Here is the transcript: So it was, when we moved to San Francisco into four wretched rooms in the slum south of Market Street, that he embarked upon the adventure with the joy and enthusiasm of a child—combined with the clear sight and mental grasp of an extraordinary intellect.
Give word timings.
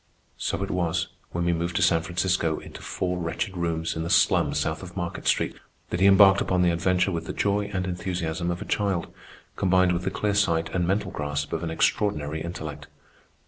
So 0.39 0.63
it 0.63 0.71
was, 0.71 1.09
when 1.31 1.45
we 1.45 1.53
moved 1.53 1.75
to 1.75 1.83
San 1.83 2.01
Francisco 2.01 2.57
into 2.57 2.81
four 2.81 3.19
wretched 3.19 3.55
rooms 3.55 3.95
in 3.95 4.01
the 4.01 4.09
slum 4.09 4.55
south 4.55 4.81
of 4.81 4.97
Market 4.97 5.27
Street, 5.27 5.55
that 5.91 5.99
he 5.99 6.07
embarked 6.07 6.41
upon 6.41 6.63
the 6.63 6.71
adventure 6.71 7.11
with 7.11 7.25
the 7.25 7.33
joy 7.33 7.69
and 7.71 7.85
enthusiasm 7.85 8.49
of 8.49 8.63
a 8.63 8.65
child—combined 8.65 9.91
with 9.91 10.01
the 10.01 10.09
clear 10.09 10.33
sight 10.33 10.73
and 10.73 10.87
mental 10.87 11.11
grasp 11.11 11.53
of 11.53 11.61
an 11.63 11.69
extraordinary 11.69 12.41
intellect. 12.41 12.87